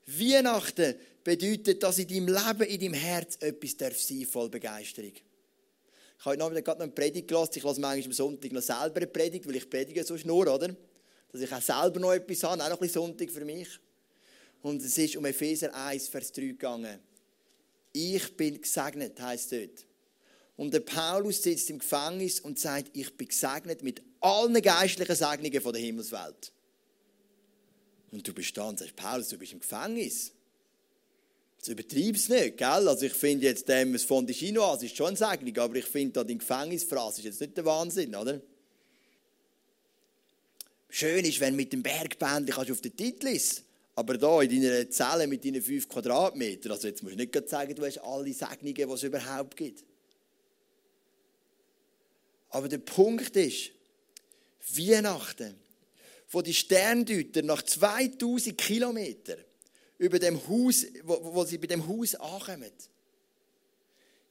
[0.07, 5.13] Weihnachten bedeutet, dass in deinem Leben, in deinem Herz etwas darf sein voll Begeisterung.
[5.13, 7.53] Ich habe heute Nachmittag gerade noch eine Predigt gelassen.
[7.55, 10.75] Ich lasse manchmal am Sonntag noch selber eine Predigt, weil ich predige so nur, oder?
[11.31, 13.79] Dass ich auch selber noch etwas habe, auch noch ein bisschen Sonntag für mich.
[14.61, 16.99] Und es ist um Epheser 1, Vers 3 gegangen.
[17.93, 19.85] Ich bin gesegnet, heißt dort.
[20.57, 25.61] Und der Paulus sitzt im Gefängnis und sagt, ich bin gesegnet mit allen geistlichen Segnungen
[25.61, 26.51] von der Himmelswelt.
[28.11, 30.33] Und du bist da und sagst, Paulus, du bist im Gefängnis.
[31.59, 32.87] Das übertreibst nicht, gell?
[32.87, 36.23] Also ich finde jetzt, dem das Fondicino ist schon eine Segnung, aber ich finde, da
[36.23, 38.41] dein Gefängnisfraß ist jetzt nicht der Wahnsinn, oder?
[40.89, 43.63] Schön ist, wenn mit dem Bergbändchen kannst auf den Titel ist.
[43.99, 47.75] Aber da in deiner Zelle mit deinen fünf Quadratmetern, also jetzt musst du nicht sagen,
[47.75, 49.83] du hast alle Segnungen, die es überhaupt gibt.
[52.47, 53.71] Aber der Punkt ist,
[54.69, 55.53] Weihnachten,
[56.29, 59.43] wo die Sterndeuter nach 2000 Kilometern
[59.97, 62.71] über dem Haus, wo, wo sie bei dem Haus ankommen,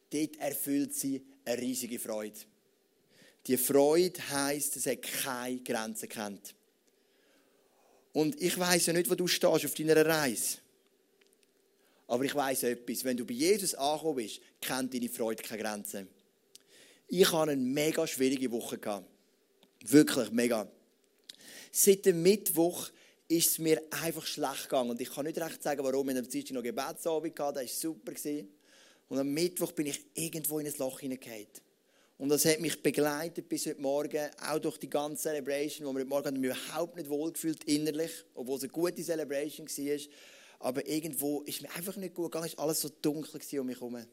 [0.09, 2.39] dort erfüllt sie eine riesige Freude.
[3.47, 6.55] Die Freude heisst, es hat keine Grenzen kennt.
[8.13, 10.59] Und ich weiß ja nicht, wo du stehst auf deiner Reise.
[12.07, 13.05] Aber ich weiß etwas.
[13.05, 16.09] Wenn du bei Jesus angekommen bist, kennt deine Freude keine Grenzen.
[17.07, 18.79] Ich hatte eine mega schwierige Woche.
[19.85, 20.67] Wirklich mega.
[21.71, 22.89] Seit dem Mittwoch
[23.29, 24.91] ist es mir einfach schlecht gegangen.
[24.91, 26.09] Und ich kann nicht recht sagen, warum.
[26.09, 28.13] Ich am Dienstag noch Gebetsabend das war super.
[29.09, 31.47] Und am Mittwoch bin ich irgendwo in ein Loch hineingehauen.
[32.19, 36.01] Und das hat mich begleitet bis heute Morgen, auch durch die ganze Celebration, wo wir
[36.01, 39.99] heute Morgen mich überhaupt nicht wohlgefühlt innerlich, obwohl es eine gute Celebration war.
[40.59, 43.77] Aber irgendwo ist mir einfach nicht gut gegangen, es war alles so dunkel um mich
[43.77, 44.05] herum.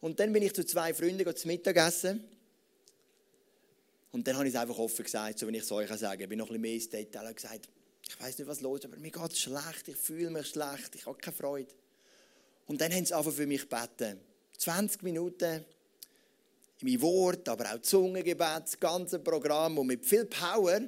[0.00, 2.24] Und dann bin ich zu zwei Freunden zum Mittagessen.
[4.10, 6.28] Und dann habe ich es einfach offen gesagt, so wie ich es euch sagen Ich
[6.28, 7.68] bin noch ein bisschen mehr ins Detail gesagt,
[8.08, 10.94] ich weiß nicht, was los ist, aber mir geht es schlecht, ich fühle mich schlecht,
[10.96, 11.72] ich habe keine Freude.
[12.66, 14.18] Und dann haben sie einfach für mich gebeten.
[14.56, 15.64] 20 Minuten
[16.82, 20.80] mein Wort, aber auch Zungengebet, das ganze Programm und mit viel Power.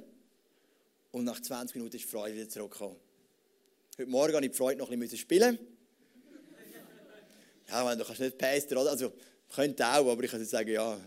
[1.12, 2.96] Und nach 20 Minuten ist die Freude wieder zurückgekommen.
[3.98, 5.58] Heute Morgen habe ich die Freude noch ein bisschen spielen.
[7.68, 8.90] Ja, du kannst nicht Pastor, oder?
[8.90, 9.12] Also,
[9.54, 10.98] könnte auch, aber ich kann sagen, ja,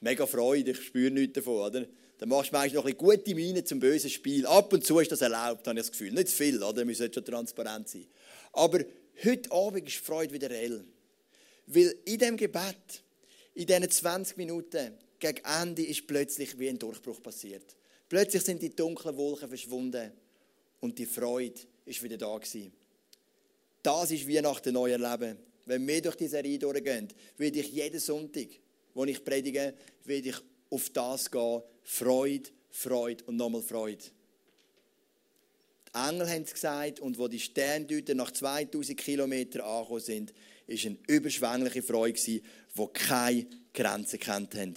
[0.00, 1.86] mega Freude, ich spüre nichts davon, oder?
[2.18, 4.46] Dann machst du manchmal noch ein bisschen gute Miene zum bösen Spiel.
[4.46, 6.12] Ab und zu ist das erlaubt, habe ich das Gefühl.
[6.12, 6.86] Nicht zu viel, oder?
[6.86, 8.06] Wir sollten schon transparent sein.
[8.52, 8.80] Aber
[9.24, 10.84] heute Abend ist die Freude wieder reell.
[11.66, 13.03] Weil in diesem Gebet
[13.54, 17.76] in diesen 20 Minuten gegen Ende ist plötzlich wie ein Durchbruch passiert.
[18.08, 20.12] Plötzlich sind die dunklen Wolken verschwunden
[20.80, 22.72] und die Freude ist wieder da gewesen.
[23.82, 25.38] Das ist Weihnachten neu erleben.
[25.66, 28.48] Wenn wir durch diese Serie durchgehen, werde ich jeden Sonntag,
[28.92, 30.36] wo ich predige, werde ich
[30.70, 31.62] auf das gehen.
[31.82, 34.04] Freude, Freude und nochmal Freude.
[35.88, 40.34] Die Engel haben es gesagt und wo die Sterndeuter nach 2000 Kilometern angekommen sind,
[40.66, 42.40] ist eine überschwängliche Freude,
[42.76, 44.74] die keine Grenzen kennt haben.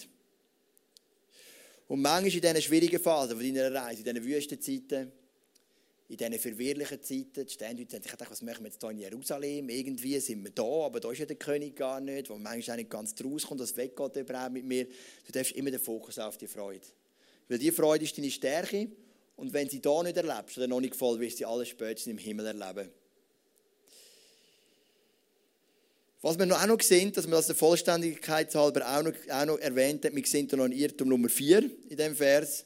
[1.87, 5.11] Und manchmal in diesen schwierigen Phasen deiner Reise, in diesen Wüstenzeiten,
[6.09, 8.99] in diesen verwirrlichen Zeiten, die Ständleute sagen, ich dachte, was machen wir jetzt hier in
[8.99, 9.69] Jerusalem?
[9.69, 12.77] Irgendwie sind wir da, aber da ist ja der König gar nicht, wo manchmal auch
[12.77, 14.85] nicht ganz rauskommt, das weggeht überhaupt mit mir.
[14.85, 16.85] Du darfst immer den Fokus auf die Freude.
[17.47, 18.89] Weil die Freude ist deine Stärke
[19.37, 22.11] Und wenn sie da nicht erlebst oder noch nicht voll, wirst du sie alles spätestens
[22.11, 22.89] im Himmel erleben.
[26.21, 29.45] Was wir noch auch noch sehen, dass wir das der Vollständigkeit halber auch noch, auch
[29.45, 32.65] noch erwähnt haben, wir sehen noch einen Irrtum Nummer 4 in diesem Vers.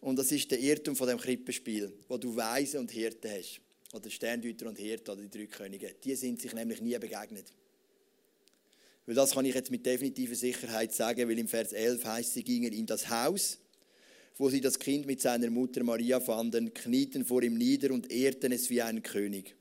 [0.00, 3.60] Und das ist der Irrtum von dem Krippenspiel, wo du Weise und Hirten hast.
[3.92, 5.94] Oder Sterndeuter und Hirten oder die drei Könige.
[6.02, 7.46] Die sind sich nämlich nie begegnet.
[9.06, 12.42] Weil das kann ich jetzt mit definitiver Sicherheit sagen, weil im Vers 11 heißt, sie
[12.42, 13.58] gingen in das Haus,
[14.36, 18.50] wo sie das Kind mit seiner Mutter Maria fanden, knieten vor ihm nieder und ehrten
[18.50, 19.54] es wie einen König.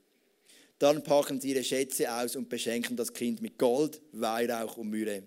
[0.80, 5.24] Dann packen sie ihre Schätze aus und beschenken das Kind mit Gold, Weihrauch und Myrrhe.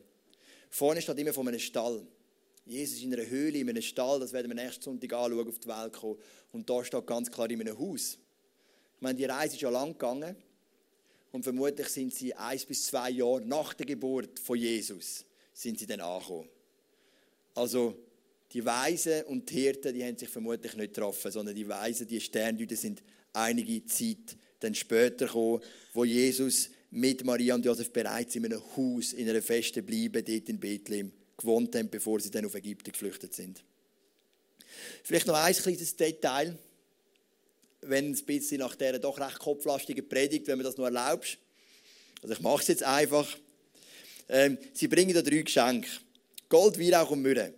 [0.70, 2.06] Vorne steht immer von einem Stall.
[2.66, 5.68] Jesus in einer Höhle, in einem Stall, das werden wir nächsten Sonntag anschauen, auf die
[5.68, 6.18] Welt kommen.
[6.52, 8.18] Und da steht ganz klar in einem Haus.
[8.96, 10.36] Ich meine, die Reise ist ja lang gegangen.
[11.32, 15.86] Und vermutlich sind sie eins bis zwei Jahre nach der Geburt von Jesus sind sie
[15.86, 16.48] dann angekommen.
[17.54, 17.96] Also
[18.52, 22.20] die Weisen und die Hirten, die haben sich vermutlich nicht getroffen, sondern die Weisen, die
[22.20, 28.44] Sterndeuter sind einige Zeit dann später gekommen, wo Jesus mit Maria und Josef bereits in
[28.44, 32.54] einem Haus, in einer festen Bleibe dort in Bethlehem gewohnt haben, bevor sie dann auf
[32.54, 33.62] Ägypten geflüchtet sind.
[35.02, 36.56] Vielleicht noch ein kleines Detail,
[37.82, 41.38] wenn es ein bisschen nach dieser doch recht kopflastigen Predigt, wenn man das nur erlaubst.
[42.22, 43.36] Also ich mache es jetzt einfach.
[44.28, 45.88] Ähm, sie bringen da drei Geschenke.
[46.48, 47.54] Gold, Weihrauch und Myrrhe.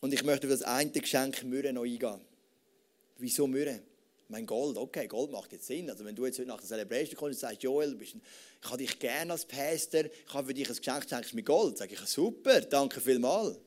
[0.00, 2.20] Und ich möchte auf das eine Geschenk Myrrhe noch eingehen.
[3.18, 3.82] Wieso Myrrhe?
[4.28, 5.88] Mein Gold, okay, Gold macht jetzt Sinn.
[5.88, 8.22] Also wenn du jetzt heute nach der Celebration kommst und sagst, Joel, bist ein,
[8.60, 11.78] ich habe dich gerne als Pastor, ich habe für dich ein Geschenk, schenkst mit Gold,
[11.78, 13.58] sage ich, super, danke vielmals.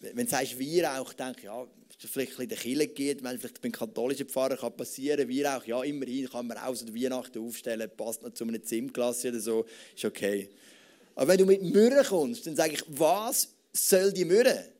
[0.00, 1.66] Wenn du sagst Weihrauch, denke ich, ja,
[1.98, 5.82] vielleicht ein bisschen der Kirche geht, wenn vielleicht beim katholischen Pfarrer kann passieren, Weihrauch, ja,
[5.82, 9.66] immerhin kann man auch so die Weihnachten aufstellen, passt noch zu einem Zimtglas oder so,
[9.94, 10.48] ist okay.
[11.14, 14.73] Aber wenn du mit Myrrhe kommst, dann sage ich, was soll die Myrrhe?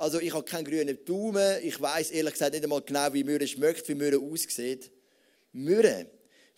[0.00, 3.46] Also ich habe keinen grünen Daumen, ich weiß ehrlich gesagt nicht einmal genau, wie Myrrhe
[3.46, 4.90] schmeckt, wie Myrrhe aussieht.
[5.52, 6.06] Myrrhe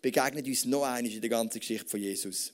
[0.01, 2.53] begegnet uns noch einmal in der ganzen Geschichte von Jesus.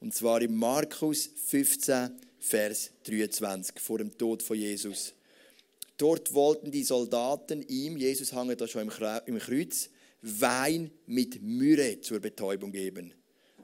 [0.00, 5.14] Und zwar in Markus 15, Vers 23, vor dem Tod von Jesus.
[5.96, 8.82] Dort wollten die Soldaten ihm, Jesus hange da schon
[9.24, 9.88] im Kreuz,
[10.20, 13.14] Wein mit Myrrhe zur Betäubung geben.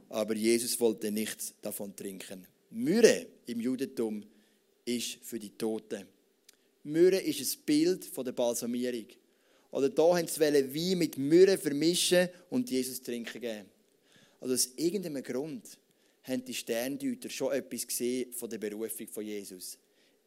[0.08, 2.46] Aber Jesus wollte nichts davon trinken.
[2.70, 4.24] Myrrhe im Judentum
[4.86, 6.06] ist für die Toten.
[6.88, 9.06] Myrrhe ist ein Bild von der Balsamierung.
[9.70, 13.66] Oder da haben sie Wein mit Myrrhe vermischen und Jesus trinken geben.
[14.40, 15.64] Also aus irgendeinem Grund
[16.22, 19.76] haben die Sterndeuter schon etwas gesehen von der Berufung von Jesus.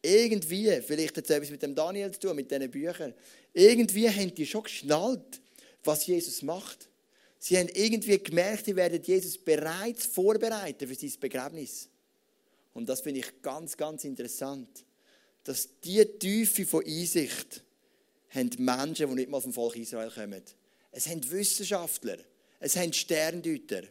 [0.00, 3.14] Irgendwie, vielleicht hat es etwas mit dem Daniel zu tun, mit diesen Büchern.
[3.52, 5.40] Irgendwie haben die schon geschnallt,
[5.84, 6.88] was Jesus macht.
[7.38, 11.88] Sie haben irgendwie gemerkt, sie werden Jesus bereits vorbereiten für sein Begräbnis.
[12.74, 14.84] Und das finde ich ganz, ganz interessant
[15.44, 17.62] dass diese Tiefe von Einsicht
[18.30, 20.42] haben Menschen, die nicht mal vom Volk Israel kommen.
[20.90, 22.18] Es haben Wissenschaftler,
[22.60, 23.82] es haben Sterndeuter.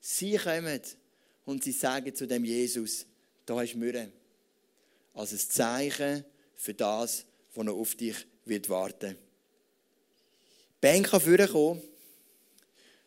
[0.00, 0.80] Sie kommen
[1.44, 3.06] und sie sagen zu dem Jesus,
[3.46, 4.10] da ist Mürre.
[5.14, 6.24] Als ein Zeichen
[6.54, 7.24] für das,
[7.54, 9.16] was noch auf dich wird warten.
[10.80, 11.82] Ben kann vorkommen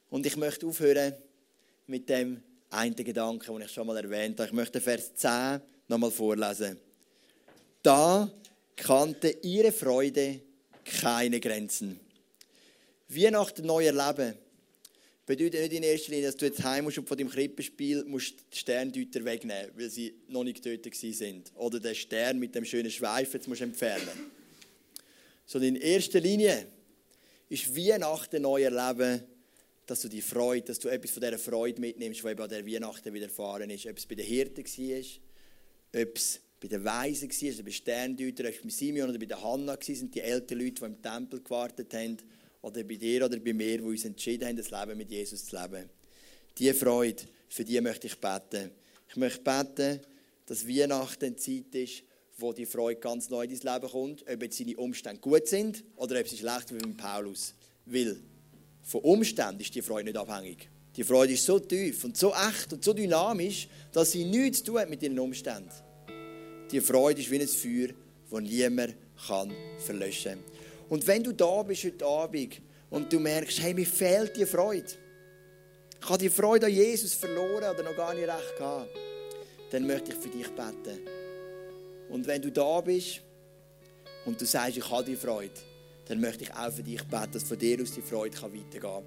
[0.10, 1.16] und ich möchte aufhören
[1.88, 4.48] mit dem einen Gedanken, den ich schon mal erwähnt habe.
[4.48, 6.80] Ich möchte Vers 10 nochmal vorlesen.
[7.84, 8.32] Da
[8.78, 10.40] kannte ihre Freude
[10.86, 12.00] keine Grenzen.
[13.10, 14.36] Weihnachten neu erleben
[15.26, 18.36] bedeutet nicht in erster Linie, dass du jetzt heim musst und von dem Krippenspiel musst
[18.54, 21.52] die Sterndeuter wegnehmen, weil sie noch nicht getötet sind.
[21.56, 24.32] Oder den Stern mit dem schönen Schweif jetzt musst du entfernen.
[25.46, 26.68] Sondern in erster Linie
[27.50, 29.24] ist Weihnachten neu erleben,
[29.86, 32.66] dass du die Freude, dass du etwas von dieser Freude mitnimmst, die eben an der
[32.66, 33.86] Weihnachten widerfahren ist.
[33.86, 38.54] Ob es bei den Hirten war, ob es bei den Weisen war, also bei Sterndeutern,
[38.64, 42.18] bei Simeon oder bei der Hanna sind die älteren Leute, die im Tempel gewartet haben,
[42.62, 45.58] oder bei dir oder bei mir, die uns entschieden haben, das Leben mit Jesus zu
[45.58, 45.90] leben.
[46.58, 48.72] Diese Freude, für die möchte ich beten.
[49.10, 50.00] Ich möchte beten,
[50.46, 52.04] dass Weihnachten eine Zeit ist,
[52.38, 55.84] wo die Freude ganz neu in dein Leben kommt, ob jetzt seine Umstände gut sind
[55.98, 57.56] oder ob sie schlecht sind wie mit Paulus.
[57.86, 58.16] Weil
[58.84, 60.70] von Umständen ist die Freude nicht abhängig.
[60.96, 64.72] Die Freude ist so tief und so echt und so dynamisch, dass sie nichts zu
[64.72, 65.70] tun hat mit ihren Umständen.
[66.74, 67.94] Die Freude ist wie ein Feuer,
[68.32, 68.96] das niemand
[69.28, 70.44] kann verlöschen kann.
[70.90, 74.88] Und wenn du da bist heute Abend und du merkst, hey, mir fehlt die Freude,
[76.02, 78.90] ich habe die Freude an Jesus verloren oder noch gar nicht recht gehabt,
[79.70, 81.00] dann möchte ich für dich beten.
[82.10, 83.22] Und wenn du da bist
[84.26, 85.54] und du sagst, ich habe die Freude,
[86.06, 89.04] dann möchte ich auch für dich beten, dass von dir aus die Freude weitergehen kann.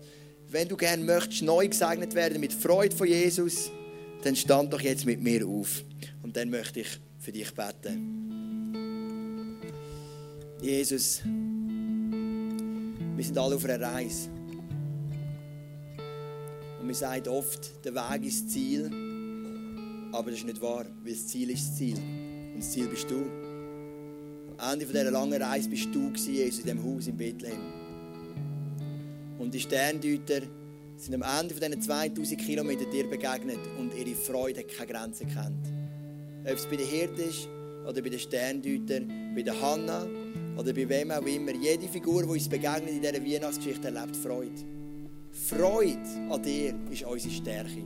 [0.48, 3.72] Wenn du gerne möchtest, neu gesegnet werden mit Freude von Jesus,
[4.22, 5.82] dann stand doch jetzt mit mir auf.
[6.22, 9.58] Und dann möchte ich für dich beten.
[10.62, 11.22] Jesus,
[13.16, 14.28] wir sind alle auf einer Reise.
[16.80, 18.84] Und wir sagen oft, der Weg ist das Ziel.
[20.12, 21.96] Aber das ist nicht wahr, weil das Ziel ist das Ziel.
[21.96, 23.28] Und das Ziel bist du.
[24.58, 27.58] Am Ende dieser langen Reise bist du, Jesus, in diesem Haus in Bethlehem.
[29.40, 30.42] Und die Sterndeuter
[30.96, 35.75] sind am Ende dieser 2000 Kilometer dir begegnet und ihre Freude keine Grenzen kennt.
[36.48, 37.48] Ob es bei den Hirten ist
[37.88, 40.06] oder bei den Sterndeutern, bei der Hanna
[40.56, 41.52] oder bei wem auch immer.
[41.52, 44.64] Jede Figur, die uns begegnet in dieser Weihnachtsgeschichte, erlebt Freude.
[45.32, 47.82] Freude an dir ist unsere Stärke.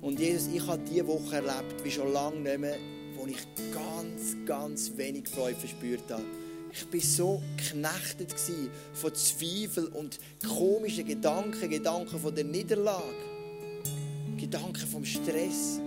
[0.00, 2.78] Und Jesus, ich habe diese Woche erlebt, wie schon lange nicht mehr,
[3.16, 6.24] wo ich ganz, ganz wenig Freude verspürt habe.
[6.72, 8.34] Ich war so geknechtet
[8.92, 13.02] von Zweifel und komischen Gedanken, Gedanken von der Niederlage,
[14.36, 15.80] Gedanken vom Stress.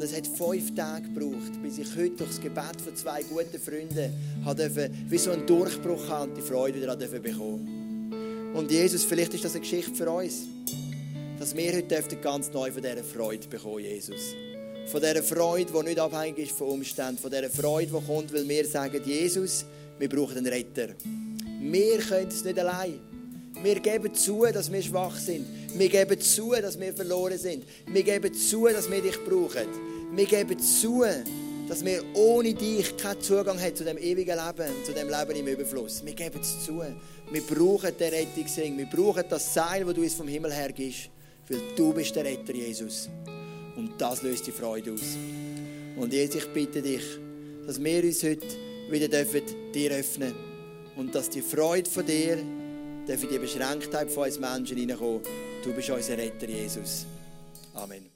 [0.00, 3.60] Und es hat fünf Tage gebraucht, bis ich heute durch das Gebet von zwei guten
[3.60, 4.10] Freunden
[4.46, 8.50] habe wie so einen Durchbruch haben und die Freude wieder bekommen.
[8.54, 10.46] Und Jesus, vielleicht ist das eine Geschichte für uns,
[11.38, 14.34] dass wir heute ganz neu von dieser Freude bekommen, Jesus.
[14.86, 17.18] Von dieser Freude, die nicht abhängig ist von Umständen.
[17.18, 19.66] Von dieser Freude, die kommt, weil wir sagen, Jesus,
[19.98, 20.94] wir brauchen einen Retter.
[21.60, 23.00] Wir können es nicht allein.
[23.62, 25.44] Wir geben zu, dass wir schwach sind.
[25.74, 27.64] Wir geben zu, dass wir verloren sind.
[27.86, 29.89] Wir geben zu, dass wir dich brauchen.
[30.12, 31.04] Wir geben zu,
[31.68, 35.46] dass wir ohne dich keinen Zugang haben zu dem ewigen Leben, zu dem Leben im
[35.46, 36.04] Überfluss.
[36.04, 36.82] Wir geben es zu.
[37.30, 38.76] Wir brauchen den Rettungsring.
[38.76, 41.10] Wir brauchen das Seil, das du uns vom Himmel her gibst.
[41.48, 43.08] Weil du bist der Retter, Jesus.
[43.76, 45.16] Und das löst die Freude aus.
[45.96, 47.04] Und jetzt, ich bitte dich,
[47.66, 48.46] dass wir uns heute
[48.90, 49.42] wieder dürfen
[49.72, 50.34] dir öffnen
[50.96, 52.38] und dass die Freude von dir,
[53.06, 55.22] darf in die Beschränktheit von uns Menschen hineinkommen.
[55.62, 57.06] Du bist unser Retter, Jesus.
[57.74, 58.10] Amen.